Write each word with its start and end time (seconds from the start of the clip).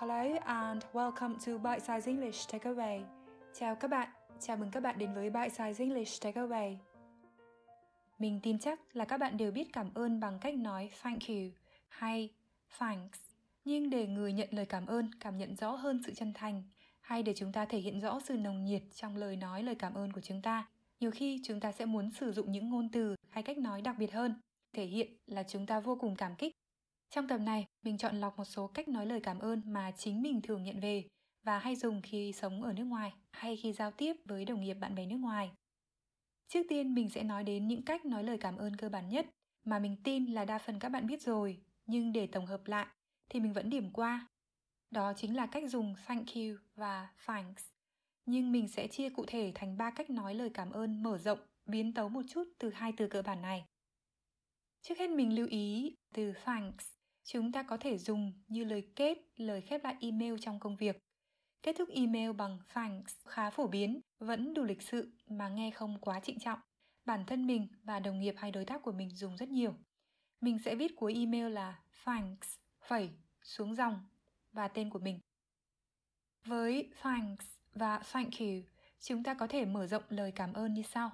Hello 0.00 0.38
and 0.44 0.82
welcome 0.92 1.34
to 1.46 1.58
Bite 1.58 1.84
Size 1.86 2.06
English 2.06 2.48
Takeaway. 2.48 3.02
Chào 3.54 3.74
các 3.74 3.88
bạn, 3.88 4.08
chào 4.40 4.56
mừng 4.56 4.70
các 4.70 4.82
bạn 4.82 4.98
đến 4.98 5.14
với 5.14 5.30
Bite 5.30 5.48
Size 5.48 5.74
English 5.78 6.24
Takeaway. 6.24 6.76
Mình 8.18 8.40
tin 8.42 8.58
chắc 8.58 8.80
là 8.92 9.04
các 9.04 9.16
bạn 9.16 9.36
đều 9.36 9.50
biết 9.50 9.72
cảm 9.72 9.94
ơn 9.94 10.20
bằng 10.20 10.38
cách 10.40 10.54
nói 10.54 10.90
thank 11.02 11.28
you 11.28 11.36
hay 11.88 12.30
thanks. 12.78 13.20
Nhưng 13.64 13.90
để 13.90 14.06
người 14.06 14.32
nhận 14.32 14.48
lời 14.50 14.66
cảm 14.66 14.86
ơn 14.86 15.10
cảm 15.20 15.38
nhận 15.38 15.56
rõ 15.56 15.70
hơn 15.70 16.00
sự 16.06 16.14
chân 16.14 16.32
thành 16.34 16.62
hay 17.00 17.22
để 17.22 17.34
chúng 17.36 17.52
ta 17.52 17.64
thể 17.64 17.78
hiện 17.78 18.00
rõ 18.00 18.20
sự 18.20 18.36
nồng 18.36 18.64
nhiệt 18.64 18.82
trong 18.94 19.16
lời 19.16 19.36
nói 19.36 19.62
lời 19.62 19.74
cảm 19.74 19.94
ơn 19.94 20.12
của 20.12 20.20
chúng 20.20 20.42
ta, 20.42 20.68
nhiều 21.00 21.10
khi 21.10 21.40
chúng 21.44 21.60
ta 21.60 21.72
sẽ 21.72 21.84
muốn 21.84 22.10
sử 22.10 22.32
dụng 22.32 22.52
những 22.52 22.70
ngôn 22.70 22.88
từ 22.88 23.16
hay 23.30 23.42
cách 23.42 23.58
nói 23.58 23.82
đặc 23.82 23.96
biệt 23.98 24.12
hơn, 24.12 24.34
thể 24.72 24.84
hiện 24.84 25.12
là 25.26 25.42
chúng 25.42 25.66
ta 25.66 25.80
vô 25.80 25.96
cùng 26.00 26.16
cảm 26.16 26.36
kích 26.36 26.59
trong 27.10 27.28
tập 27.28 27.38
này, 27.38 27.66
mình 27.82 27.98
chọn 27.98 28.16
lọc 28.16 28.38
một 28.38 28.44
số 28.44 28.66
cách 28.66 28.88
nói 28.88 29.06
lời 29.06 29.20
cảm 29.20 29.38
ơn 29.38 29.62
mà 29.66 29.90
chính 29.90 30.22
mình 30.22 30.40
thường 30.42 30.62
nhận 30.62 30.80
về 30.80 31.08
và 31.42 31.58
hay 31.58 31.76
dùng 31.76 32.02
khi 32.02 32.32
sống 32.32 32.62
ở 32.62 32.72
nước 32.72 32.84
ngoài 32.84 33.12
hay 33.32 33.56
khi 33.56 33.72
giao 33.72 33.90
tiếp 33.90 34.16
với 34.24 34.44
đồng 34.44 34.60
nghiệp 34.60 34.74
bạn 34.74 34.94
bè 34.94 35.06
nước 35.06 35.16
ngoài. 35.16 35.50
Trước 36.48 36.62
tiên 36.68 36.94
mình 36.94 37.10
sẽ 37.10 37.22
nói 37.22 37.44
đến 37.44 37.68
những 37.68 37.84
cách 37.84 38.04
nói 38.04 38.24
lời 38.24 38.38
cảm 38.38 38.56
ơn 38.56 38.76
cơ 38.76 38.88
bản 38.88 39.08
nhất 39.08 39.26
mà 39.64 39.78
mình 39.78 39.96
tin 40.04 40.26
là 40.26 40.44
đa 40.44 40.58
phần 40.58 40.78
các 40.78 40.88
bạn 40.88 41.06
biết 41.06 41.22
rồi, 41.22 41.62
nhưng 41.86 42.12
để 42.12 42.26
tổng 42.26 42.46
hợp 42.46 42.66
lại 42.66 42.86
thì 43.28 43.40
mình 43.40 43.52
vẫn 43.52 43.70
điểm 43.70 43.90
qua. 43.92 44.26
Đó 44.90 45.12
chính 45.16 45.36
là 45.36 45.46
cách 45.46 45.70
dùng 45.70 45.94
thank 46.06 46.26
you 46.34 46.56
và 46.74 47.08
thanks. 47.26 47.64
Nhưng 48.26 48.52
mình 48.52 48.68
sẽ 48.68 48.88
chia 48.88 49.10
cụ 49.10 49.24
thể 49.26 49.52
thành 49.54 49.76
ba 49.76 49.90
cách 49.90 50.10
nói 50.10 50.34
lời 50.34 50.50
cảm 50.54 50.70
ơn 50.70 51.02
mở 51.02 51.18
rộng, 51.18 51.38
biến 51.66 51.94
tấu 51.94 52.08
một 52.08 52.22
chút 52.28 52.44
từ 52.58 52.70
hai 52.70 52.92
từ 52.96 53.06
cơ 53.06 53.22
bản 53.22 53.42
này. 53.42 53.64
Trước 54.82 54.98
hết 54.98 55.10
mình 55.10 55.34
lưu 55.34 55.46
ý 55.46 55.96
từ 56.14 56.32
thanks 56.44 56.99
chúng 57.24 57.52
ta 57.52 57.62
có 57.62 57.76
thể 57.76 57.98
dùng 57.98 58.32
như 58.48 58.64
lời 58.64 58.88
kết, 58.96 59.18
lời 59.36 59.60
khép 59.60 59.84
lại 59.84 59.96
email 60.00 60.34
trong 60.40 60.60
công 60.60 60.76
việc. 60.76 60.98
Kết 61.62 61.76
thúc 61.78 61.88
email 61.88 62.32
bằng 62.32 62.58
thanks 62.68 63.14
khá 63.26 63.50
phổ 63.50 63.66
biến, 63.66 64.00
vẫn 64.18 64.54
đủ 64.54 64.64
lịch 64.64 64.82
sự 64.82 65.12
mà 65.28 65.48
nghe 65.48 65.70
không 65.70 65.98
quá 66.00 66.20
trịnh 66.20 66.38
trọng. 66.38 66.58
Bản 67.04 67.24
thân 67.26 67.46
mình 67.46 67.68
và 67.82 68.00
đồng 68.00 68.20
nghiệp 68.20 68.34
hay 68.38 68.52
đối 68.52 68.64
tác 68.64 68.82
của 68.82 68.92
mình 68.92 69.10
dùng 69.10 69.36
rất 69.36 69.48
nhiều. 69.48 69.74
Mình 70.40 70.58
sẽ 70.58 70.74
viết 70.74 70.96
cuối 70.96 71.14
email 71.14 71.52
là 71.52 71.82
thanks, 72.04 72.58
phẩy, 72.88 73.10
xuống 73.42 73.74
dòng 73.74 74.04
và 74.52 74.68
tên 74.68 74.90
của 74.90 74.98
mình. 74.98 75.20
Với 76.44 76.90
thanks 77.02 77.46
và 77.74 77.98
thank 78.12 78.38
you, 78.40 78.46
chúng 79.00 79.22
ta 79.22 79.34
có 79.34 79.46
thể 79.46 79.64
mở 79.64 79.86
rộng 79.86 80.02
lời 80.08 80.32
cảm 80.32 80.52
ơn 80.52 80.74
như 80.74 80.82
sau. 80.82 81.10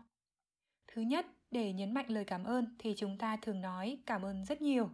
Thứ 0.87 1.03
nhất, 1.03 1.27
để 1.51 1.73
nhấn 1.73 1.95
mạnh 1.95 2.07
lời 2.09 2.25
cảm 2.25 2.45
ơn 2.45 2.77
thì 2.79 2.95
chúng 2.97 3.19
ta 3.19 3.37
thường 3.37 3.61
nói 3.61 3.99
cảm 4.07 4.23
ơn 4.23 4.45
rất 4.45 4.63
nhiều 4.63 4.91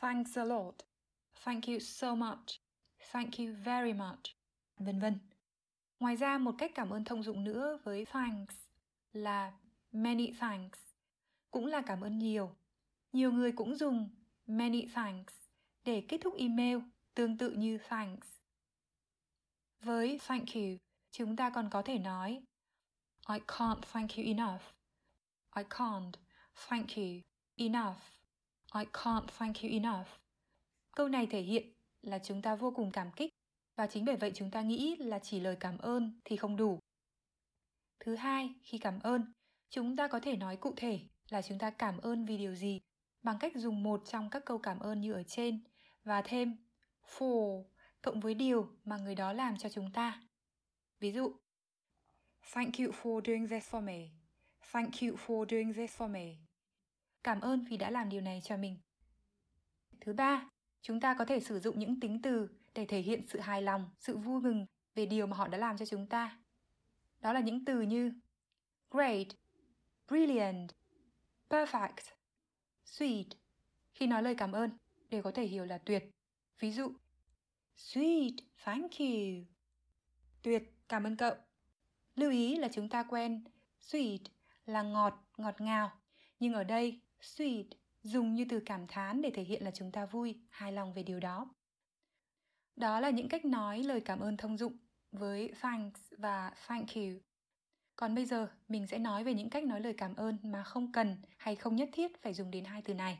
thanks 0.00 0.38
a 0.38 0.44
lot, 0.44 0.74
thank 1.44 1.68
you 1.68 1.78
so 1.78 2.14
much, 2.14 2.60
thank 3.12 3.38
you 3.38 3.54
very 3.64 3.92
much, 3.92 4.36
vân 4.76 5.00
vân. 5.00 5.18
Ngoài 6.00 6.16
ra 6.16 6.38
một 6.38 6.54
cách 6.58 6.70
cảm 6.74 6.90
ơn 6.90 7.04
thông 7.04 7.22
dụng 7.22 7.44
nữa 7.44 7.78
với 7.84 8.04
thanks 8.04 8.56
là 9.12 9.52
many 9.92 10.32
thanks, 10.38 10.78
cũng 11.50 11.66
là 11.66 11.82
cảm 11.86 12.00
ơn 12.00 12.18
nhiều. 12.18 12.56
Nhiều 13.12 13.32
người 13.32 13.52
cũng 13.52 13.76
dùng 13.76 14.10
many 14.46 14.86
thanks 14.94 15.34
để 15.84 16.04
kết 16.08 16.18
thúc 16.20 16.34
email 16.36 16.78
tương 17.14 17.38
tự 17.38 17.50
như 17.50 17.78
thanks. 17.88 18.28
Với 19.80 20.20
thank 20.26 20.54
you, 20.54 20.76
chúng 21.10 21.36
ta 21.36 21.50
còn 21.50 21.70
có 21.70 21.82
thể 21.82 21.98
nói 21.98 22.42
I 23.28 23.38
can't 23.46 23.80
thank 23.92 24.10
you 24.16 24.24
enough. 24.24 24.62
I 25.56 25.64
can't 25.64 26.12
thank 26.68 26.96
you 26.96 27.22
enough. 27.56 28.19
I 28.74 28.84
can't 28.92 29.26
thank 29.38 29.56
you 29.62 29.70
enough. 29.70 30.06
Câu 30.96 31.08
này 31.08 31.26
thể 31.26 31.40
hiện 31.40 31.72
là 32.02 32.18
chúng 32.18 32.42
ta 32.42 32.54
vô 32.54 32.70
cùng 32.76 32.90
cảm 32.90 33.10
kích 33.12 33.30
và 33.76 33.86
chính 33.86 34.04
bởi 34.04 34.16
vậy 34.16 34.32
chúng 34.34 34.50
ta 34.50 34.62
nghĩ 34.62 34.96
là 34.96 35.18
chỉ 35.18 35.40
lời 35.40 35.56
cảm 35.60 35.78
ơn 35.78 36.20
thì 36.24 36.36
không 36.36 36.56
đủ. 36.56 36.78
Thứ 38.00 38.16
hai, 38.16 38.54
khi 38.62 38.78
cảm 38.78 39.00
ơn, 39.00 39.32
chúng 39.70 39.96
ta 39.96 40.08
có 40.08 40.20
thể 40.20 40.36
nói 40.36 40.56
cụ 40.56 40.74
thể 40.76 41.00
là 41.28 41.42
chúng 41.42 41.58
ta 41.58 41.70
cảm 41.70 41.98
ơn 41.98 42.24
vì 42.24 42.38
điều 42.38 42.54
gì 42.54 42.80
bằng 43.22 43.36
cách 43.40 43.52
dùng 43.56 43.82
một 43.82 44.02
trong 44.06 44.30
các 44.30 44.44
câu 44.44 44.58
cảm 44.58 44.78
ơn 44.78 45.00
như 45.00 45.12
ở 45.12 45.22
trên 45.22 45.60
và 46.04 46.22
thêm 46.22 46.56
for 47.16 47.64
cộng 48.02 48.20
với 48.20 48.34
điều 48.34 48.68
mà 48.84 48.96
người 48.96 49.14
đó 49.14 49.32
làm 49.32 49.56
cho 49.56 49.68
chúng 49.68 49.92
ta. 49.92 50.22
Ví 51.00 51.12
dụ, 51.12 51.32
Thank 52.52 52.74
you 52.78 52.92
for 53.02 53.20
doing 53.26 53.48
this 53.48 53.74
for 53.74 53.80
me. 53.80 54.08
Thank 54.72 55.02
you 55.02 55.16
for 55.26 55.44
doing 55.50 55.72
this 55.74 56.00
for 56.00 56.08
me. 56.08 56.49
Cảm 57.22 57.40
ơn 57.40 57.64
vì 57.64 57.76
đã 57.76 57.90
làm 57.90 58.08
điều 58.08 58.20
này 58.20 58.40
cho 58.44 58.56
mình. 58.56 58.80
Thứ 60.00 60.12
ba, 60.12 60.50
chúng 60.82 61.00
ta 61.00 61.14
có 61.14 61.24
thể 61.24 61.40
sử 61.40 61.60
dụng 61.60 61.78
những 61.78 62.00
tính 62.00 62.22
từ 62.22 62.48
để 62.74 62.86
thể 62.86 63.00
hiện 63.00 63.26
sự 63.28 63.40
hài 63.40 63.62
lòng, 63.62 63.90
sự 63.98 64.16
vui 64.16 64.40
mừng 64.40 64.66
về 64.94 65.06
điều 65.06 65.26
mà 65.26 65.36
họ 65.36 65.48
đã 65.48 65.58
làm 65.58 65.78
cho 65.78 65.86
chúng 65.86 66.06
ta. 66.06 66.38
Đó 67.20 67.32
là 67.32 67.40
những 67.40 67.64
từ 67.64 67.80
như 67.80 68.12
great, 68.90 69.26
brilliant, 70.08 70.70
perfect, 71.48 72.12
sweet. 72.84 73.24
Khi 73.92 74.06
nói 74.06 74.22
lời 74.22 74.34
cảm 74.38 74.52
ơn, 74.52 74.70
đều 75.08 75.22
có 75.22 75.30
thể 75.30 75.44
hiểu 75.46 75.64
là 75.64 75.78
tuyệt. 75.78 76.10
Ví 76.58 76.72
dụ, 76.72 76.92
sweet, 77.76 78.32
thank 78.64 78.98
you. 78.98 79.44
Tuyệt, 80.42 80.62
cảm 80.88 81.04
ơn 81.04 81.16
cậu. 81.16 81.34
Lưu 82.14 82.30
ý 82.30 82.56
là 82.56 82.68
chúng 82.72 82.88
ta 82.88 83.02
quen 83.02 83.44
sweet 83.80 84.18
là 84.66 84.82
ngọt, 84.82 85.24
ngọt 85.36 85.60
ngào. 85.60 85.90
Nhưng 86.38 86.52
ở 86.52 86.64
đây, 86.64 87.00
sweet 87.22 87.64
dùng 88.02 88.34
như 88.34 88.44
từ 88.48 88.62
cảm 88.66 88.86
thán 88.86 89.22
để 89.22 89.30
thể 89.34 89.42
hiện 89.42 89.64
là 89.64 89.70
chúng 89.70 89.92
ta 89.92 90.06
vui, 90.06 90.40
hài 90.50 90.72
lòng 90.72 90.92
về 90.92 91.02
điều 91.02 91.20
đó. 91.20 91.54
Đó 92.76 93.00
là 93.00 93.10
những 93.10 93.28
cách 93.28 93.44
nói 93.44 93.82
lời 93.82 94.00
cảm 94.00 94.20
ơn 94.20 94.36
thông 94.36 94.56
dụng 94.56 94.76
với 95.12 95.52
thanks 95.60 96.00
và 96.18 96.52
thank 96.66 96.94
you. 96.94 97.20
Còn 97.96 98.14
bây 98.14 98.26
giờ, 98.26 98.48
mình 98.68 98.86
sẽ 98.86 98.98
nói 98.98 99.24
về 99.24 99.34
những 99.34 99.50
cách 99.50 99.64
nói 99.64 99.80
lời 99.80 99.94
cảm 99.98 100.16
ơn 100.16 100.38
mà 100.42 100.62
không 100.62 100.92
cần 100.92 101.16
hay 101.36 101.56
không 101.56 101.76
nhất 101.76 101.88
thiết 101.92 102.22
phải 102.22 102.34
dùng 102.34 102.50
đến 102.50 102.64
hai 102.64 102.82
từ 102.82 102.94
này. 102.94 103.18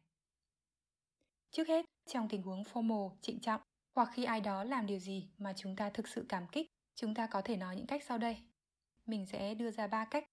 Trước 1.50 1.68
hết, 1.68 1.86
trong 2.06 2.28
tình 2.28 2.42
huống 2.42 2.62
formal, 2.62 3.10
trịnh 3.20 3.40
trọng, 3.40 3.60
hoặc 3.94 4.08
khi 4.12 4.24
ai 4.24 4.40
đó 4.40 4.64
làm 4.64 4.86
điều 4.86 4.98
gì 4.98 5.30
mà 5.38 5.52
chúng 5.56 5.76
ta 5.76 5.90
thực 5.90 6.08
sự 6.08 6.26
cảm 6.28 6.46
kích, 6.52 6.66
chúng 6.94 7.14
ta 7.14 7.26
có 7.26 7.42
thể 7.42 7.56
nói 7.56 7.76
những 7.76 7.86
cách 7.86 8.02
sau 8.04 8.18
đây. 8.18 8.36
Mình 9.06 9.26
sẽ 9.26 9.54
đưa 9.54 9.70
ra 9.70 9.86
ba 9.86 10.04
cách. 10.04 10.24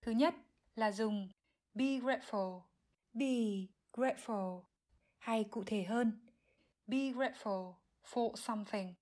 Thứ 0.00 0.12
nhất 0.12 0.34
là 0.74 0.92
dùng 0.92 1.28
be 1.74 1.86
grateful 1.86 2.60
be 3.14 3.68
grateful. 3.92 4.60
Hay 5.18 5.44
cụ 5.44 5.64
thể 5.66 5.82
hơn, 5.82 6.12
be 6.86 6.98
grateful 6.98 7.74
for 8.04 8.36
something. 8.36 8.94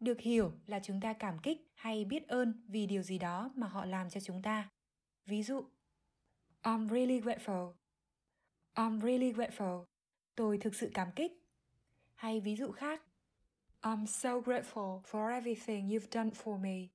Được 0.00 0.20
hiểu 0.20 0.52
là 0.66 0.80
chúng 0.82 1.00
ta 1.00 1.12
cảm 1.12 1.38
kích 1.38 1.58
hay 1.74 2.04
biết 2.04 2.28
ơn 2.28 2.64
vì 2.68 2.86
điều 2.86 3.02
gì 3.02 3.18
đó 3.18 3.50
mà 3.56 3.66
họ 3.66 3.84
làm 3.84 4.10
cho 4.10 4.20
chúng 4.20 4.42
ta. 4.42 4.70
Ví 5.26 5.42
dụ, 5.42 5.64
i'm 6.62 6.88
really 6.88 7.20
grateful. 7.20 7.72
I'm 8.74 9.00
really 9.00 9.32
grateful. 9.32 9.84
Tôi 10.34 10.58
thực 10.58 10.74
sự 10.74 10.90
cảm 10.94 11.12
kích. 11.16 11.32
Hay 12.14 12.40
ví 12.40 12.56
dụ 12.56 12.72
khác, 12.72 13.02
i'm 13.82 14.06
so 14.06 14.40
grateful 14.40 15.00
for 15.00 15.30
everything 15.30 15.88
you've 15.88 16.10
done 16.10 16.30
for 16.30 16.58
me. 16.58 16.88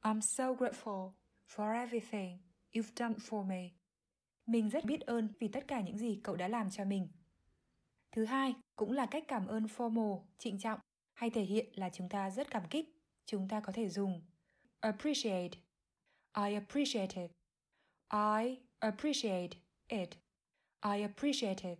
I'm 0.00 0.20
so 0.20 0.54
grateful 0.54 1.12
for 1.46 1.74
everything 1.74 2.38
you've 2.72 2.94
done 2.96 3.14
for 3.20 3.44
me 3.44 3.77
mình 4.48 4.68
rất 4.68 4.84
biết 4.84 5.00
ơn 5.00 5.28
vì 5.38 5.48
tất 5.48 5.68
cả 5.68 5.80
những 5.80 5.98
gì 5.98 6.20
cậu 6.24 6.36
đã 6.36 6.48
làm 6.48 6.70
cho 6.70 6.84
mình. 6.84 7.08
Thứ 8.12 8.24
hai, 8.24 8.54
cũng 8.76 8.92
là 8.92 9.06
cách 9.06 9.24
cảm 9.28 9.46
ơn 9.46 9.66
formal, 9.66 10.22
trịnh 10.38 10.58
trọng, 10.58 10.80
hay 11.14 11.30
thể 11.30 11.42
hiện 11.42 11.68
là 11.74 11.90
chúng 11.90 12.08
ta 12.08 12.30
rất 12.30 12.50
cảm 12.50 12.68
kích. 12.70 13.02
Chúng 13.26 13.48
ta 13.48 13.60
có 13.60 13.72
thể 13.72 13.88
dùng 13.88 14.22
appreciate. 14.80 15.58
I 16.32 16.54
appreciate 16.54 17.22
it. 17.22 17.30
I 18.08 18.58
appreciate 18.78 19.58
it. 19.88 20.10
I 20.80 21.02
appreciate 21.02 21.70
it. 21.70 21.78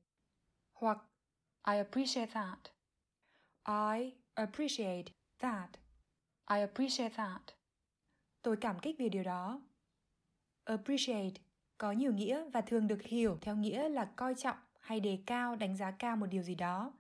Hoặc 0.73 0.99
I 1.63 1.77
appreciate 1.77 2.33
that. 2.33 2.59
I 3.65 4.13
appreciate 4.35 5.13
that. 5.39 5.71
I 6.51 6.61
appreciate 6.61 7.15
that. 7.17 7.43
Tôi 8.43 8.57
cảm 8.61 8.79
kích 8.83 8.97
vì 8.99 9.09
điều 9.09 9.23
đó. 9.23 9.61
Appreciate 10.65 11.48
có 11.79 11.93
nhiều 11.93 12.13
nghĩa 12.13 12.45
và 12.53 12.61
thường 12.61 12.87
được 12.87 13.03
hiểu 13.03 13.39
theo 13.41 13.57
nghĩa 13.57 13.89
là 13.89 14.05
coi 14.05 14.35
trọng 14.35 14.57
hay 14.81 15.01
đề 15.01 15.19
cao, 15.27 15.57
đánh 15.57 15.77
giá 15.77 15.91
cao 15.91 16.17
một 16.17 16.27
điều 16.27 16.43
gì 16.43 16.55
đó. 16.55 16.93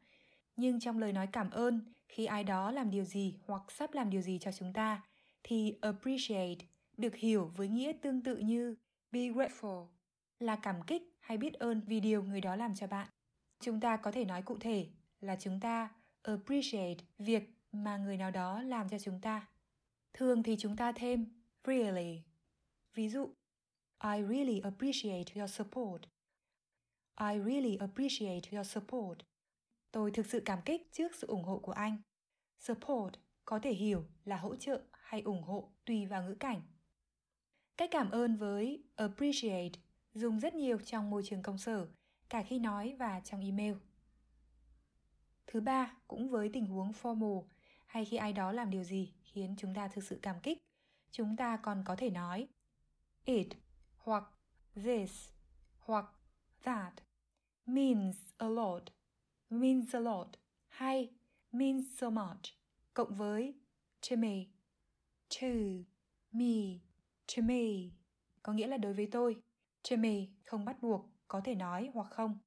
Nhưng 0.56 0.80
trong 0.80 0.98
lời 0.98 1.12
nói 1.12 1.26
cảm 1.26 1.50
ơn, 1.50 1.80
khi 2.08 2.26
ai 2.26 2.44
đó 2.44 2.70
làm 2.70 2.90
điều 2.90 3.04
gì 3.04 3.38
hoặc 3.46 3.62
sắp 3.72 3.94
làm 3.94 4.10
điều 4.10 4.20
gì 4.20 4.38
cho 4.38 4.52
chúng 4.52 4.72
ta, 4.72 5.02
thì 5.42 5.74
appreciate, 5.80 6.66
được 6.96 7.14
hiểu 7.14 7.52
với 7.56 7.68
nghĩa 7.68 7.92
tương 8.02 8.22
tự 8.22 8.36
như 8.36 8.74
be 9.10 9.20
grateful, 9.20 9.86
là 10.38 10.56
cảm 10.56 10.82
kích 10.82 11.02
hay 11.20 11.38
biết 11.38 11.54
ơn 11.54 11.80
vì 11.86 12.00
điều 12.00 12.22
người 12.22 12.40
đó 12.40 12.56
làm 12.56 12.74
cho 12.74 12.86
bạn. 12.86 13.08
Chúng 13.60 13.80
ta 13.80 13.96
có 13.96 14.12
thể 14.12 14.24
nói 14.24 14.42
cụ 14.42 14.58
thể 14.60 14.86
là 15.20 15.36
chúng 15.36 15.60
ta 15.60 15.88
appreciate 16.22 17.04
việc 17.18 17.50
mà 17.72 17.96
người 17.96 18.16
nào 18.16 18.30
đó 18.30 18.62
làm 18.62 18.88
cho 18.88 18.98
chúng 18.98 19.20
ta. 19.20 19.46
Thường 20.12 20.42
thì 20.42 20.56
chúng 20.58 20.76
ta 20.76 20.92
thêm, 20.92 21.26
really. 21.64 22.22
Ví 22.94 23.08
dụ 23.08 23.30
I 23.98 24.22
really 24.22 24.60
appreciate 24.60 25.34
your 25.34 25.50
support. 25.50 26.02
I 27.14 27.38
really 27.38 27.76
appreciate 27.76 28.50
your 28.52 28.66
support. 28.66 29.18
Tôi 29.90 30.10
thực 30.10 30.26
sự 30.26 30.42
cảm 30.44 30.58
kích 30.64 30.92
trước 30.92 31.14
sự 31.14 31.26
ủng 31.26 31.44
hộ 31.44 31.58
của 31.58 31.72
anh. 31.72 31.96
Support 32.58 33.14
có 33.44 33.58
thể 33.58 33.72
hiểu 33.72 34.04
là 34.24 34.36
hỗ 34.36 34.56
trợ 34.56 34.82
hay 34.92 35.20
ủng 35.20 35.42
hộ 35.42 35.70
tùy 35.84 36.06
vào 36.06 36.22
ngữ 36.22 36.34
cảnh. 36.34 36.62
Cách 37.76 37.90
cảm 37.92 38.10
ơn 38.10 38.36
với 38.36 38.82
appreciate 38.96 39.80
dùng 40.14 40.40
rất 40.40 40.54
nhiều 40.54 40.78
trong 40.78 41.10
môi 41.10 41.22
trường 41.24 41.42
công 41.42 41.58
sở, 41.58 41.88
cả 42.28 42.42
khi 42.42 42.58
nói 42.58 42.96
và 42.98 43.20
trong 43.20 43.40
email. 43.40 43.74
Thứ 45.46 45.60
ba, 45.60 45.96
cũng 46.08 46.28
với 46.28 46.50
tình 46.52 46.66
huống 46.66 46.92
formal 47.02 47.44
hay 47.86 48.04
khi 48.04 48.16
ai 48.16 48.32
đó 48.32 48.52
làm 48.52 48.70
điều 48.70 48.84
gì 48.84 49.12
khiến 49.22 49.54
chúng 49.58 49.74
ta 49.74 49.88
thực 49.88 50.04
sự 50.04 50.18
cảm 50.22 50.40
kích, 50.40 50.58
chúng 51.10 51.36
ta 51.36 51.56
còn 51.56 51.82
có 51.86 51.96
thể 51.96 52.10
nói 52.10 52.48
it 53.24 53.48
hoặc 54.08 54.24
this 54.74 55.28
hoặc 55.78 56.04
that 56.62 56.92
means 57.66 58.16
a 58.36 58.48
lot, 58.48 58.82
means 59.50 59.94
a 59.94 60.00
lot 60.00 60.28
hay 60.68 61.10
means 61.52 61.84
so 61.98 62.10
much 62.10 62.54
cộng 62.94 63.14
với 63.14 63.54
to 64.10 64.16
me, 64.16 64.44
to 65.40 65.48
me, 66.32 66.78
to 67.36 67.42
me 67.42 67.64
có 68.42 68.52
nghĩa 68.52 68.66
là 68.66 68.76
đối 68.76 68.94
với 68.94 69.08
tôi. 69.12 69.42
To 69.90 69.96
me 69.96 70.26
không 70.44 70.64
bắt 70.64 70.82
buộc, 70.82 71.10
có 71.28 71.40
thể 71.40 71.54
nói 71.54 71.90
hoặc 71.94 72.06
không. 72.10 72.38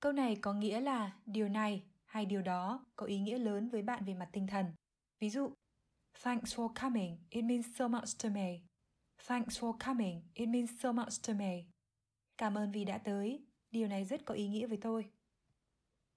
Câu 0.00 0.12
này 0.12 0.36
có 0.36 0.52
nghĩa 0.52 0.80
là 0.80 1.12
điều 1.26 1.48
này 1.48 1.84
hay 2.04 2.26
điều 2.26 2.42
đó 2.42 2.86
có 2.96 3.06
ý 3.06 3.18
nghĩa 3.18 3.38
lớn 3.38 3.68
với 3.68 3.82
bạn 3.82 4.04
về 4.04 4.14
mặt 4.14 4.28
tinh 4.32 4.46
thần. 4.46 4.66
Ví 5.20 5.30
dụ, 5.30 5.52
Thanks 6.22 6.54
for 6.58 6.72
coming, 6.82 7.18
it 7.30 7.44
means 7.44 7.66
so 7.76 7.88
much 7.88 8.22
to 8.22 8.28
me. 8.28 8.71
Thanks 9.26 9.58
for 9.60 9.72
coming, 9.86 10.22
it 10.34 10.48
means 10.48 10.70
so 10.80 10.92
much 10.92 11.22
to 11.28 11.34
me. 11.34 11.62
Cảm 12.38 12.58
ơn 12.58 12.72
vì 12.72 12.84
đã 12.84 12.98
tới, 12.98 13.46
điều 13.70 13.88
này 13.88 14.04
rất 14.04 14.24
có 14.24 14.34
ý 14.34 14.48
nghĩa 14.48 14.66
với 14.66 14.78
tôi. 14.78 15.10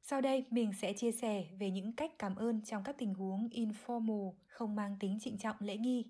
Sau 0.01 0.21
đây 0.21 0.45
mình 0.49 0.73
sẽ 0.81 0.93
chia 0.93 1.11
sẻ 1.11 1.45
về 1.59 1.71
những 1.71 1.95
cách 1.95 2.11
cảm 2.19 2.35
ơn 2.35 2.61
trong 2.61 2.83
các 2.83 2.95
tình 2.97 3.13
huống 3.13 3.49
informal 3.49 4.33
không 4.47 4.75
mang 4.75 4.97
tính 4.99 5.17
trịnh 5.21 5.37
trọng 5.37 5.55
lễ 5.59 5.77
nghi. 5.77 6.05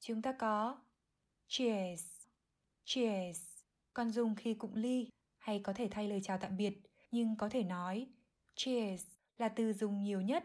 Chúng 0.00 0.22
ta 0.22 0.32
có 0.32 0.78
cheers, 1.46 2.04
cheers, 2.84 3.42
còn 3.94 4.10
dùng 4.10 4.34
khi 4.34 4.54
cụng 4.54 4.74
ly 4.74 5.08
hay 5.38 5.60
có 5.64 5.72
thể 5.72 5.88
thay 5.90 6.08
lời 6.08 6.20
chào 6.22 6.38
tạm 6.38 6.56
biệt, 6.56 6.78
nhưng 7.10 7.36
có 7.36 7.48
thể 7.48 7.62
nói 7.62 8.06
cheers 8.54 9.06
là 9.38 9.48
từ 9.48 9.72
dùng 9.72 10.02
nhiều 10.02 10.20
nhất, 10.20 10.44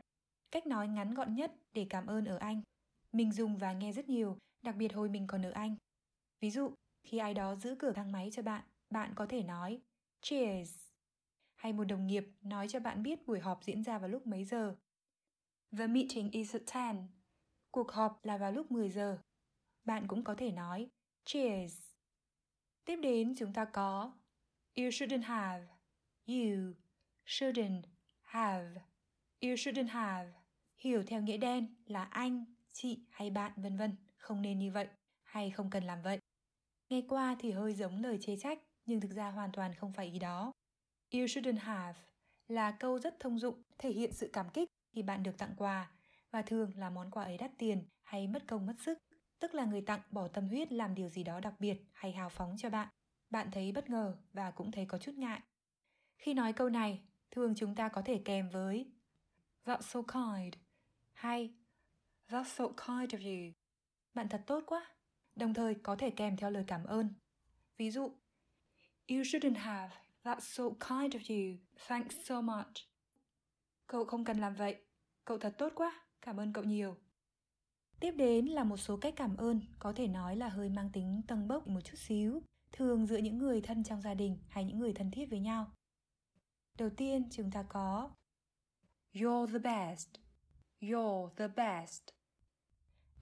cách 0.51 0.67
nói 0.67 0.87
ngắn 0.87 1.13
gọn 1.13 1.35
nhất 1.35 1.51
để 1.73 1.87
cảm 1.89 2.05
ơn 2.05 2.25
ở 2.25 2.37
Anh. 2.37 2.61
Mình 3.11 3.31
dùng 3.31 3.57
và 3.57 3.73
nghe 3.73 3.91
rất 3.91 4.09
nhiều, 4.09 4.37
đặc 4.65 4.75
biệt 4.75 4.93
hồi 4.93 5.09
mình 5.09 5.27
còn 5.27 5.45
ở 5.45 5.51
Anh. 5.51 5.75
Ví 6.39 6.49
dụ, 6.49 6.73
khi 7.03 7.17
ai 7.17 7.33
đó 7.33 7.55
giữ 7.55 7.75
cửa 7.79 7.91
thang 7.91 8.11
máy 8.11 8.29
cho 8.33 8.41
bạn, 8.41 8.63
bạn 8.89 9.13
có 9.15 9.25
thể 9.25 9.43
nói 9.43 9.81
cheers 10.21 10.85
hay 11.55 11.73
một 11.73 11.83
đồng 11.83 12.07
nghiệp 12.07 12.25
nói 12.41 12.67
cho 12.67 12.79
bạn 12.79 13.03
biết 13.03 13.27
buổi 13.27 13.39
họp 13.39 13.63
diễn 13.63 13.83
ra 13.83 13.97
vào 13.97 14.09
lúc 14.09 14.27
mấy 14.27 14.45
giờ. 14.45 14.75
The 15.77 15.87
meeting 15.87 16.31
is 16.31 16.55
at 16.55 16.95
10. 16.95 17.07
Cuộc 17.71 17.91
họp 17.91 18.25
là 18.25 18.37
vào 18.37 18.51
lúc 18.51 18.71
10 18.71 18.89
giờ. 18.89 19.21
Bạn 19.83 20.07
cũng 20.07 20.23
có 20.23 20.35
thể 20.35 20.51
nói 20.51 20.89
cheers. 21.25 21.79
Tiếp 22.85 22.95
đến 22.95 23.33
chúng 23.37 23.53
ta 23.53 23.65
có 23.65 24.13
You 24.75 24.85
shouldn't 24.85 25.23
have. 25.23 25.65
You 26.27 26.73
shouldn't 27.25 27.81
have. 28.21 28.81
You 29.41 29.51
shouldn't 29.51 29.89
have. 29.89 30.31
Hiểu 30.77 31.03
theo 31.07 31.21
nghĩa 31.21 31.37
đen 31.37 31.75
là 31.85 32.03
anh, 32.03 32.45
chị 32.71 33.05
hay 33.09 33.29
bạn 33.29 33.51
vân 33.55 33.77
vân, 33.77 33.95
không 34.25 34.41
nên 34.41 34.59
như 34.59 34.71
vậy 34.71 34.87
hay 35.23 35.51
không 35.51 35.69
cần 35.69 35.83
làm 35.83 36.01
vậy. 36.01 36.19
Nghe 36.89 37.01
qua 37.09 37.35
thì 37.39 37.51
hơi 37.51 37.73
giống 37.73 38.01
lời 38.01 38.17
chê 38.21 38.37
trách, 38.37 38.59
nhưng 38.85 39.01
thực 39.01 39.11
ra 39.11 39.31
hoàn 39.31 39.51
toàn 39.51 39.73
không 39.73 39.93
phải 39.93 40.05
ý 40.05 40.19
đó. 40.19 40.51
You 41.13 41.19
shouldn't 41.19 41.59
have 41.59 41.99
là 42.47 42.71
câu 42.71 42.99
rất 42.99 43.19
thông 43.19 43.39
dụng, 43.39 43.61
thể 43.77 43.91
hiện 43.91 44.13
sự 44.13 44.29
cảm 44.33 44.49
kích 44.49 44.69
khi 44.95 45.03
bạn 45.03 45.23
được 45.23 45.37
tặng 45.37 45.53
quà 45.57 45.91
và 46.31 46.41
thường 46.41 46.71
là 46.75 46.89
món 46.89 47.11
quà 47.11 47.23
ấy 47.23 47.37
đắt 47.37 47.51
tiền 47.57 47.85
hay 48.03 48.27
mất 48.27 48.43
công 48.47 48.65
mất 48.65 48.73
sức, 48.79 48.97
tức 49.39 49.53
là 49.53 49.65
người 49.65 49.81
tặng 49.81 50.01
bỏ 50.11 50.27
tâm 50.27 50.47
huyết 50.47 50.71
làm 50.71 50.95
điều 50.95 51.09
gì 51.09 51.23
đó 51.23 51.39
đặc 51.39 51.53
biệt 51.59 51.77
hay 51.93 52.11
hào 52.11 52.29
phóng 52.29 52.55
cho 52.57 52.69
bạn. 52.69 52.87
Bạn 53.29 53.51
thấy 53.51 53.71
bất 53.71 53.89
ngờ 53.89 54.17
và 54.33 54.51
cũng 54.51 54.71
thấy 54.71 54.85
có 54.85 54.97
chút 54.97 55.15
ngại. 55.15 55.41
Khi 56.17 56.33
nói 56.33 56.53
câu 56.53 56.69
này, 56.69 57.01
thường 57.31 57.53
chúng 57.55 57.75
ta 57.75 57.89
có 57.89 58.01
thể 58.01 58.21
kèm 58.25 58.49
với 58.49 58.91
That's 59.65 59.81
so 59.81 60.01
kind 60.01 60.53
hay 61.13 61.53
That's 62.29 62.49
so 62.57 62.67
kind 62.67 63.13
of 63.13 63.21
you. 63.21 63.64
Bạn 64.15 64.29
thật 64.29 64.43
tốt 64.47 64.63
quá. 64.67 64.91
Đồng 65.35 65.53
thời 65.53 65.75
có 65.75 65.95
thể 65.95 66.09
kèm 66.09 66.37
theo 66.37 66.51
lời 66.51 66.63
cảm 66.67 66.83
ơn. 66.83 67.09
Ví 67.77 67.91
dụ, 67.91 68.03
You 69.07 69.17
shouldn't 69.17 69.57
have 69.57 69.95
That's 70.25 70.39
so 70.39 70.63
kind 70.69 71.15
of 71.15 71.19
you. 71.29 71.57
Thanks 71.87 72.15
so 72.23 72.41
much. 72.41 72.73
Cậu 73.87 74.05
không 74.05 74.25
cần 74.25 74.37
làm 74.37 74.55
vậy. 74.55 74.75
Cậu 75.25 75.37
thật 75.37 75.55
tốt 75.57 75.71
quá. 75.75 76.01
Cảm 76.21 76.39
ơn 76.39 76.53
cậu 76.53 76.63
nhiều. 76.63 76.97
Tiếp 77.99 78.11
đến 78.11 78.45
là 78.45 78.63
một 78.63 78.77
số 78.77 78.97
cách 78.97 79.13
cảm 79.17 79.37
ơn 79.37 79.61
có 79.79 79.93
thể 79.93 80.07
nói 80.07 80.35
là 80.35 80.49
hơi 80.49 80.69
mang 80.69 80.89
tính 80.93 81.21
tầng 81.27 81.47
bốc 81.47 81.67
một 81.67 81.81
chút 81.83 81.95
xíu, 81.97 82.41
thường 82.71 83.07
giữa 83.07 83.17
những 83.17 83.37
người 83.37 83.61
thân 83.61 83.83
trong 83.83 84.01
gia 84.01 84.13
đình 84.13 84.37
hay 84.49 84.63
những 84.63 84.79
người 84.79 84.93
thân 84.93 85.11
thiết 85.11 85.25
với 85.29 85.39
nhau. 85.39 85.71
Đầu 86.77 86.89
tiên 86.89 87.29
chúng 87.31 87.51
ta 87.51 87.63
có 87.69 88.09
You're 89.13 89.47
the 89.47 89.59
best. 89.59 90.09
You're 90.81 91.29
the 91.29 91.47
best. 91.47 92.03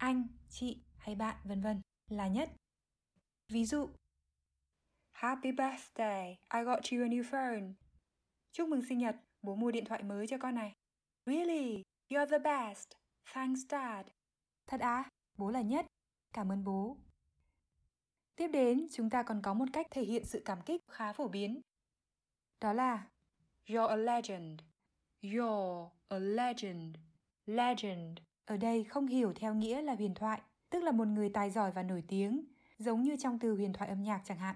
Anh, 0.04 0.28
chị 0.50 0.78
hay 0.98 1.16
bạn 1.16 1.36
vân 1.44 1.62
vân 1.62 1.82
là 2.08 2.28
nhất. 2.28 2.50
Ví 3.48 3.66
dụ, 3.66 3.90
Happy 5.12 5.52
birthday, 5.52 6.38
I 6.54 6.64
got 6.64 6.80
you 6.92 7.02
a 7.02 7.08
new 7.08 7.24
phone. 7.24 7.74
Chúc 8.52 8.70
mừng 8.70 8.82
sinh 8.90 8.98
nhật, 8.98 9.16
bố 9.42 9.56
mua 9.56 9.72
điện 9.72 9.86
thoại 9.86 10.04
mới 10.04 10.28
cho 10.28 10.38
con 10.38 10.56
này. 10.56 10.74
Really? 11.26 11.84
You're 12.10 12.30
the 12.30 12.40
best. 12.40 12.88
Thanks, 13.34 13.60
Dad. 13.70 14.08
Thật 14.68 14.82
à? 14.82 15.10
Bố 15.38 15.50
là 15.50 15.62
nhất. 15.62 15.86
Cảm 16.34 16.52
ơn 16.52 16.64
bố. 16.64 16.98
Tiếp 18.36 18.48
đến, 18.48 18.88
chúng 18.92 19.10
ta 19.10 19.24
còn 19.24 19.42
có 19.42 19.54
một 19.54 19.68
cách 19.74 19.88
thể 19.92 20.04
hiện 20.04 20.26
sự 20.26 20.42
cảm 20.46 20.62
kích 20.62 20.82
khá 20.92 21.14
phổ 21.14 21.28
biến. 21.28 21.62
Đó 22.62 22.74
là 22.74 23.08
You're 23.66 23.88
a 23.88 23.96
legend. 23.96 24.62
You're 25.22 25.90
a 26.08 26.20
legend. 26.20 26.98
Legend 27.46 28.20
ở 28.46 28.58
đây 28.58 28.84
không 28.84 29.08
hiểu 29.08 29.34
theo 29.36 29.54
nghĩa 29.54 29.82
là 29.82 29.96
huyền 29.96 30.14
thoại, 30.14 30.42
tức 30.70 30.84
là 30.84 30.92
một 30.92 31.08
người 31.08 31.30
tài 31.30 31.50
giỏi 31.50 31.72
và 31.72 31.84
nổi 31.84 32.04
tiếng, 32.08 32.46
giống 32.78 33.02
như 33.02 33.16
trong 33.20 33.40
từ 33.40 33.56
huyền 33.56 33.74
thoại 33.74 33.90
âm 33.90 34.04
nhạc 34.04 34.22
chẳng 34.26 34.38
hạn. 34.38 34.56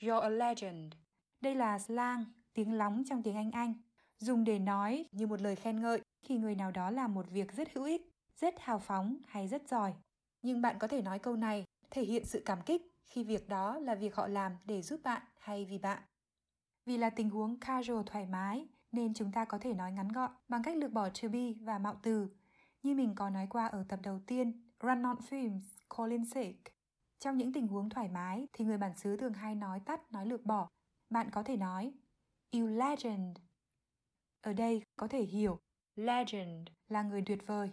You're 0.00 0.20
a 0.20 0.28
legend. 0.28 0.92
Đây 1.40 1.54
là 1.54 1.78
slang, 1.78 2.24
tiếng 2.54 2.72
lóng 2.72 3.02
trong 3.08 3.22
tiếng 3.22 3.36
Anh 3.36 3.50
Anh, 3.50 3.74
dùng 4.18 4.44
để 4.44 4.58
nói 4.58 5.04
như 5.12 5.26
một 5.26 5.40
lời 5.40 5.56
khen 5.56 5.80
ngợi 5.80 6.00
khi 6.22 6.38
người 6.38 6.54
nào 6.54 6.70
đó 6.70 6.90
làm 6.90 7.14
một 7.14 7.30
việc 7.30 7.52
rất 7.52 7.68
hữu 7.74 7.84
ích, 7.84 8.10
rất 8.40 8.54
hào 8.60 8.78
phóng 8.78 9.16
hay 9.26 9.48
rất 9.48 9.68
giỏi. 9.68 9.94
Nhưng 10.42 10.62
bạn 10.62 10.76
có 10.78 10.88
thể 10.88 11.02
nói 11.02 11.18
câu 11.18 11.36
này 11.36 11.64
thể 11.90 12.02
hiện 12.02 12.24
sự 12.24 12.42
cảm 12.44 12.62
kích 12.62 12.82
khi 13.06 13.24
việc 13.24 13.48
đó 13.48 13.78
là 13.78 13.94
việc 13.94 14.14
họ 14.14 14.26
làm 14.26 14.52
để 14.64 14.82
giúp 14.82 15.00
bạn 15.04 15.22
hay 15.38 15.64
vì 15.64 15.78
bạn. 15.78 16.02
Vì 16.86 16.96
là 16.96 17.10
tình 17.10 17.30
huống 17.30 17.60
casual 17.60 18.02
thoải 18.06 18.26
mái 18.26 18.66
nên 18.92 19.14
chúng 19.14 19.32
ta 19.32 19.44
có 19.44 19.58
thể 19.58 19.74
nói 19.74 19.92
ngắn 19.92 20.08
gọn 20.08 20.30
bằng 20.48 20.62
cách 20.62 20.76
lược 20.76 20.92
bỏ 20.92 21.08
to 21.08 21.28
be 21.28 21.52
và 21.60 21.78
mạo 21.78 22.00
từ. 22.02 22.28
Như 22.82 22.94
mình 22.94 23.14
có 23.14 23.30
nói 23.30 23.46
qua 23.50 23.66
ở 23.66 23.84
tập 23.88 24.00
đầu 24.02 24.20
tiên, 24.26 24.70
Run 24.80 25.02
on 25.02 25.16
Films, 25.16 25.60
Colin 25.88 26.24
Sick. 26.24 26.74
Trong 27.18 27.36
những 27.36 27.52
tình 27.52 27.68
huống 27.68 27.88
thoải 27.88 28.08
mái 28.08 28.48
thì 28.52 28.64
người 28.64 28.78
bản 28.78 28.96
xứ 28.96 29.16
thường 29.16 29.34
hay 29.34 29.54
nói 29.54 29.80
tắt, 29.80 30.12
nói 30.12 30.26
lược 30.26 30.44
bỏ. 30.44 30.68
Bạn 31.10 31.30
có 31.30 31.42
thể 31.42 31.56
nói 31.56 31.92
You 32.52 32.66
legend. 32.66 33.38
Ở 34.40 34.52
đây 34.52 34.82
có 34.96 35.08
thể 35.08 35.22
hiểu 35.22 35.58
legend 35.96 36.68
là 36.88 37.02
người 37.02 37.22
tuyệt 37.26 37.46
vời. 37.46 37.70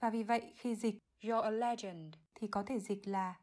Và 0.00 0.10
vì 0.10 0.22
vậy 0.22 0.52
khi 0.56 0.74
dịch 0.74 0.98
You're 1.20 1.42
a 1.42 1.50
legend 1.50 2.14
thì 2.34 2.48
có 2.48 2.62
thể 2.62 2.80
dịch 2.80 3.08
là 3.08 3.40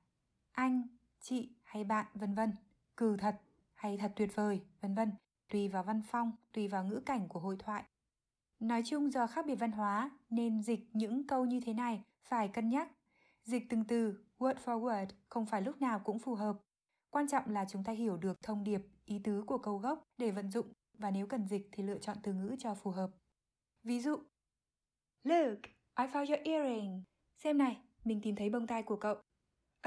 anh, 0.51 0.87
chị 1.19 1.49
hay 1.63 1.83
bạn 1.83 2.05
vân 2.13 2.33
vân, 2.33 2.53
cừ 2.97 3.17
thật 3.17 3.41
hay 3.73 3.97
thật 3.97 4.11
tuyệt 4.15 4.35
vời, 4.35 4.61
vân 4.81 4.95
vân, 4.95 5.11
tùy 5.49 5.67
vào 5.67 5.83
văn 5.83 6.01
phong, 6.07 6.31
tùy 6.53 6.67
vào 6.67 6.83
ngữ 6.83 7.01
cảnh 7.05 7.27
của 7.27 7.39
hội 7.39 7.55
thoại. 7.59 7.83
Nói 8.59 8.81
chung 8.85 9.11
do 9.11 9.27
khác 9.27 9.45
biệt 9.45 9.55
văn 9.55 9.71
hóa 9.71 10.11
nên 10.29 10.63
dịch 10.63 10.79
những 10.93 11.27
câu 11.27 11.45
như 11.45 11.59
thế 11.59 11.73
này 11.73 12.03
phải 12.23 12.47
cân 12.47 12.69
nhắc. 12.69 12.89
Dịch 13.43 13.63
từng 13.69 13.83
từ 13.87 14.25
word 14.37 14.55
for 14.65 14.81
word 14.81 15.07
không 15.27 15.45
phải 15.45 15.61
lúc 15.61 15.81
nào 15.81 15.99
cũng 15.99 16.19
phù 16.19 16.35
hợp. 16.35 16.57
Quan 17.09 17.27
trọng 17.27 17.49
là 17.49 17.65
chúng 17.69 17.83
ta 17.83 17.93
hiểu 17.93 18.17
được 18.17 18.41
thông 18.41 18.63
điệp, 18.63 18.81
ý 19.05 19.19
tứ 19.23 19.43
của 19.47 19.57
câu 19.57 19.77
gốc 19.77 20.07
để 20.17 20.31
vận 20.31 20.51
dụng 20.51 20.73
và 20.93 21.11
nếu 21.11 21.27
cần 21.27 21.47
dịch 21.47 21.69
thì 21.71 21.83
lựa 21.83 21.97
chọn 21.97 22.17
từ 22.23 22.33
ngữ 22.33 22.55
cho 22.59 22.75
phù 22.75 22.91
hợp. 22.91 23.09
Ví 23.83 23.99
dụ, 23.99 24.17
Look, 25.23 25.59
I 25.95 26.05
found 26.05 26.29
your 26.29 26.39
earring. 26.43 27.03
Xem 27.37 27.57
này, 27.57 27.77
mình 28.03 28.21
tìm 28.23 28.35
thấy 28.35 28.49
bông 28.49 28.67
tai 28.67 28.83
của 28.83 28.95
cậu. 28.95 29.15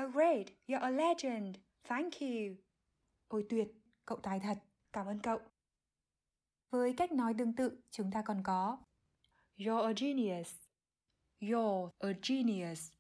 Oh 0.02 0.14
great, 0.14 0.47
you're 0.67 0.81
a 0.81 0.91
legend. 0.91 1.57
Thank 1.85 2.12
you. 2.21 2.57
Ôi 3.29 3.47
tuyệt, 3.49 3.69
cậu 4.05 4.19
tài 4.19 4.41
thật. 4.41 4.59
Cảm 4.93 5.07
ơn 5.07 5.19
cậu. 5.19 5.38
Với 6.73 6.95
cách 6.97 7.12
nói 7.12 7.35
tương 7.38 7.52
tự, 7.52 7.83
chúng 7.91 8.11
ta 8.11 8.23
còn 8.23 8.43
có 8.43 8.79
You're 9.57 9.83
a 9.83 9.93
genius. 9.97 10.55
You're 11.41 11.91
a 11.99 12.09
genius 12.23 12.93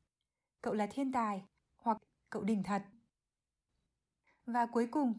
cậu 0.62 0.74
là 0.74 0.86
thiên 0.86 1.12
tài 1.12 1.44
hoặc 1.76 1.98
cậu 2.30 2.42
đỉnh 2.42 2.62
thật. 2.62 2.82
Và 4.46 4.66
cuối 4.66 4.86
cùng, 4.86 5.14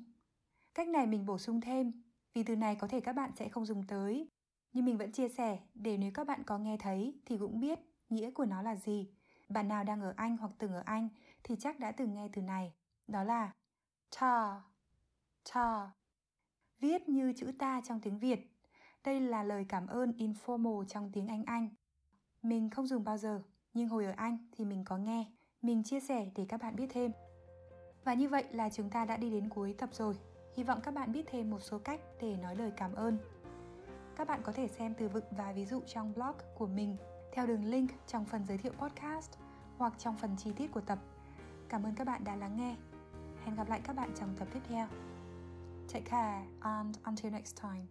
cách 0.74 0.88
này 0.88 1.08
mình 1.08 1.26
bổ 1.26 1.38
sung 1.38 1.62
thêm 1.62 2.04
vì 2.34 2.44
từ 2.44 2.56
này 2.56 2.76
có 2.76 2.88
thể 2.88 3.00
các 3.00 3.14
bạn 3.14 3.32
sẽ 3.36 3.50
không 3.50 3.66
dùng 3.66 3.84
tới. 3.88 4.30
Nhưng 4.74 4.86
mình 4.86 4.98
vẫn 4.98 5.12
chia 5.12 5.30
sẻ 5.30 5.60
để 5.74 5.98
nếu 5.98 6.12
các 6.14 6.28
bạn 6.28 6.44
có 6.44 6.58
nghe 6.58 6.78
thấy 6.78 7.22
thì 7.26 7.38
cũng 7.38 7.60
biết 7.60 7.80
nghĩa 8.10 8.32
của 8.32 8.46
nó 8.46 8.62
là 8.62 8.76
gì. 8.76 9.10
Bạn 9.50 9.68
nào 9.68 9.84
đang 9.84 10.02
ở 10.02 10.14
Anh 10.18 10.38
hoặc 10.38 10.52
từng 10.58 10.74
ở 10.74 10.84
Anh 10.86 11.10
thì 11.44 11.56
chắc 11.60 11.80
đã 11.80 11.92
từng 11.92 12.14
nghe 12.14 12.30
từ 12.34 12.42
này. 12.42 12.74
Đó 13.08 13.24
là 13.24 13.52
ta, 14.20 14.62
ta. 15.54 15.92
Viết 16.84 17.10
như 17.10 17.34
chữ 17.34 17.52
ta 17.60 17.82
trong 17.84 18.00
tiếng 18.00 18.20
Việt. 18.20 18.52
Đây 19.04 19.22
là 19.22 19.44
lời 19.44 19.66
cảm 19.70 19.88
ơn 19.88 20.14
informal 20.18 20.86
trong 20.86 21.12
tiếng 21.14 21.28
Anh 21.28 21.44
Anh. 21.46 21.70
Mình 22.42 22.70
không 22.70 22.88
dùng 22.88 23.04
bao 23.04 23.18
giờ, 23.18 23.42
nhưng 23.74 23.90
hồi 23.90 24.06
ở 24.06 24.14
Anh 24.18 24.38
thì 24.52 24.66
mình 24.66 24.86
có 24.86 24.98
nghe. 24.98 25.26
Mình 25.62 25.84
chia 25.84 26.00
sẻ 26.00 26.30
để 26.36 26.46
các 26.50 26.62
bạn 26.62 26.76
biết 26.76 26.88
thêm. 26.90 27.12
Và 28.04 28.14
như 28.14 28.30
vậy 28.30 28.44
là 28.52 28.70
chúng 28.70 28.90
ta 28.90 29.06
đã 29.06 29.18
đi 29.18 29.32
đến 29.32 29.50
cuối 29.50 29.76
tập 29.78 29.90
rồi. 29.94 30.16
Hy 30.56 30.64
vọng 30.64 30.80
các 30.84 30.94
bạn 30.94 31.12
biết 31.12 31.26
thêm 31.28 31.50
một 31.50 31.60
số 31.60 31.80
cách 31.80 32.02
để 32.22 32.38
nói 32.38 32.56
lời 32.56 32.72
cảm 32.78 32.94
ơn. 32.96 33.18
Các 34.16 34.28
bạn 34.28 34.42
có 34.44 34.52
thể 34.52 34.68
xem 34.68 34.94
từ 34.98 35.08
vựng 35.08 35.26
và 35.32 35.52
ví 35.52 35.66
dụ 35.66 35.82
trong 35.88 36.14
blog 36.14 36.36
của 36.58 36.68
mình 36.68 36.98
theo 37.34 37.48
đường 37.48 37.66
link 37.66 37.92
trong 38.08 38.26
phần 38.26 38.46
giới 38.48 38.58
thiệu 38.58 38.74
podcast 38.78 39.32
hoặc 39.78 39.94
trong 39.98 40.18
phần 40.18 40.36
chi 40.38 40.52
tiết 40.58 40.72
của 40.72 40.82
tập. 40.82 41.00
Cảm 41.70 41.84
ơn 41.84 41.96
các 41.96 42.08
bạn 42.08 42.24
đã 42.24 42.36
lắng 42.36 42.58
nghe. 42.58 42.76
Hẹn 43.46 43.56
gặp 43.56 43.70
lại 43.70 43.82
các 43.84 43.96
bạn 43.96 44.12
trong 44.16 44.36
tập 44.40 44.48
tiếp 44.54 44.62
theo. 44.70 44.88
Take 45.94 46.06
care 46.06 46.42
and 46.64 46.98
until 47.06 47.30
next 47.30 47.56
time. 47.56 47.88